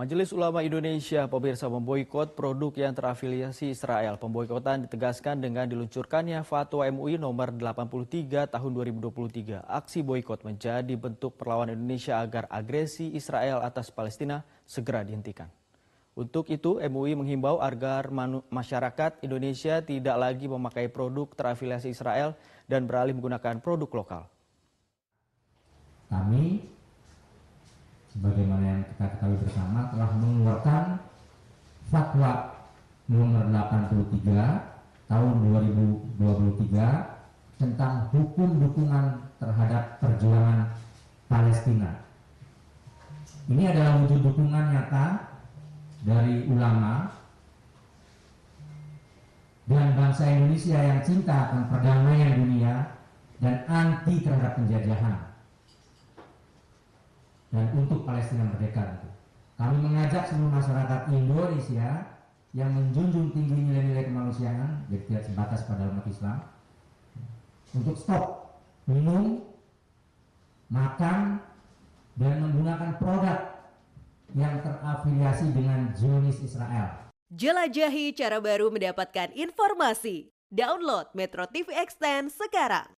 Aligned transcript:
Majelis 0.00 0.32
Ulama 0.32 0.64
Indonesia 0.64 1.28
pemirsa 1.28 1.68
memboikot 1.68 2.32
produk 2.32 2.72
yang 2.72 2.96
terafiliasi 2.96 3.68
Israel. 3.68 4.16
Pemboikotan 4.16 4.88
ditegaskan 4.88 5.44
dengan 5.44 5.68
diluncurkannya 5.68 6.40
Fatwa 6.40 6.88
MUI 6.88 7.20
nomor 7.20 7.52
83 7.52 8.48
tahun 8.48 8.70
2023. 8.96 9.60
Aksi 9.60 10.00
boikot 10.00 10.40
menjadi 10.40 10.96
bentuk 10.96 11.36
perlawanan 11.36 11.76
Indonesia 11.76 12.16
agar 12.16 12.48
agresi 12.48 13.12
Israel 13.12 13.60
atas 13.60 13.92
Palestina 13.92 14.40
segera 14.64 15.04
dihentikan. 15.04 15.52
Untuk 16.16 16.48
itu, 16.48 16.80
MUI 16.80 17.12
menghimbau 17.20 17.60
agar 17.60 18.08
masyarakat 18.48 19.20
Indonesia 19.20 19.84
tidak 19.84 20.16
lagi 20.16 20.48
memakai 20.48 20.88
produk 20.88 21.28
terafiliasi 21.36 21.92
Israel 21.92 22.40
dan 22.64 22.88
beralih 22.88 23.12
menggunakan 23.12 23.60
produk 23.60 23.92
lokal. 23.92 24.22
Kami 26.08 26.79
sebagaimana 28.20 28.64
yang 28.68 28.84
kita 28.84 29.16
ketahui 29.16 29.40
bersama 29.40 29.88
telah 29.88 30.12
mengeluarkan 30.20 31.00
fatwa 31.88 32.52
nomor 33.08 33.48
83 33.48 35.08
tahun 35.08 35.32
2023 36.20 37.56
tentang 37.56 38.12
hukum 38.12 38.60
dukungan 38.60 39.24
terhadap 39.40 39.96
perjuangan 40.04 40.68
Palestina. 41.32 41.96
Ini 43.48 43.72
adalah 43.72 44.04
wujud 44.04 44.20
dukungan 44.20 44.68
nyata 44.68 45.24
dari 46.04 46.44
ulama 46.44 47.08
dan 49.64 49.96
bangsa 49.96 50.28
Indonesia 50.28 50.76
yang 50.76 51.00
cinta 51.00 51.48
akan 51.48 51.72
perdamaian 51.72 52.36
dunia 52.36 53.00
dan 53.40 53.64
anti 53.64 54.20
terhadap 54.20 54.60
penjajahan 54.60 55.29
dan 57.50 57.66
untuk 57.74 58.06
Palestina 58.06 58.46
merdeka. 58.46 59.02
Kami 59.58 59.76
mengajak 59.82 60.24
seluruh 60.30 60.56
masyarakat 60.56 61.00
Indonesia 61.12 61.90
yang 62.56 62.70
menjunjung 62.74 63.30
tinggi 63.30 63.58
nilai-nilai 63.68 64.08
kemanusiaan, 64.10 64.88
jadi 64.90 65.02
tidak 65.06 65.22
sebatas 65.28 65.60
pada 65.68 65.86
umat 65.86 66.06
Islam, 66.08 66.38
untuk 67.76 67.94
stop 67.94 68.56
minum, 68.90 69.44
makan, 70.72 71.38
dan 72.18 72.34
menggunakan 72.42 72.98
produk 72.98 73.38
yang 74.34 74.62
terafiliasi 74.62 75.54
dengan 75.54 75.94
Zionis 75.94 76.42
Israel. 76.42 77.10
Jelajahi 77.30 78.10
cara 78.14 78.42
baru 78.42 78.74
mendapatkan 78.74 79.30
informasi. 79.38 80.34
Download 80.50 81.06
Metro 81.14 81.46
TV 81.46 81.70
Extend 81.78 82.34
sekarang. 82.34 82.99